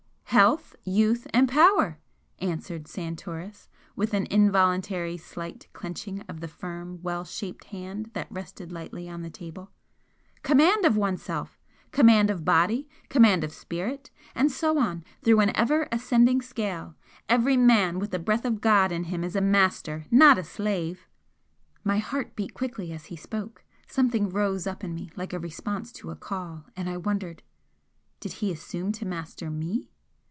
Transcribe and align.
"Health, 0.33 0.77
youth 0.85 1.27
and 1.33 1.49
power!" 1.49 1.97
answered 2.39 2.87
Santoris, 2.87 3.67
with 3.97 4.13
an 4.13 4.25
involuntary 4.27 5.17
slight 5.17 5.67
clenching 5.73 6.21
of 6.29 6.39
the 6.39 6.47
firm, 6.47 7.01
well 7.03 7.25
shaped 7.25 7.65
hand 7.65 8.11
that 8.13 8.31
rested 8.31 8.71
lightly 8.71 9.09
on 9.09 9.23
the 9.23 9.29
table, 9.29 9.71
"Command 10.41 10.85
of 10.85 10.95
oneself! 10.95 11.59
command 11.91 12.29
of 12.29 12.45
body, 12.45 12.87
command 13.09 13.43
of 13.43 13.51
spirit, 13.51 14.09
and 14.33 14.49
so 14.49 14.79
on 14.79 15.03
through 15.21 15.41
an 15.41 15.53
ever 15.53 15.89
ascending 15.91 16.41
scale! 16.41 16.95
Every 17.27 17.57
man 17.57 17.99
with 17.99 18.11
the 18.11 18.17
breath 18.17 18.45
of 18.45 18.61
God 18.61 18.89
in 18.93 19.03
him 19.03 19.25
is 19.25 19.35
a 19.35 19.41
master, 19.41 20.05
not 20.09 20.37
a 20.37 20.45
slave!" 20.45 21.09
My 21.83 21.97
heart 21.97 22.37
beat 22.37 22.53
quickly 22.53 22.93
as 22.93 23.07
he 23.07 23.17
spoke; 23.17 23.65
something 23.85 24.29
rose 24.29 24.65
up 24.65 24.81
in 24.81 24.95
me 24.95 25.09
like 25.17 25.33
a 25.33 25.39
response 25.39 25.91
to 25.91 26.09
a 26.09 26.15
call, 26.15 26.67
and 26.77 26.89
I 26.89 26.95
wondered 26.95 27.43
Did 28.21 28.31
he 28.35 28.49
assume 28.53 28.93
to 28.93 29.05
master 29.05 29.49
ME? 29.51 29.89